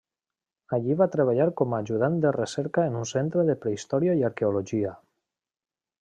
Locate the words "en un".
2.91-3.05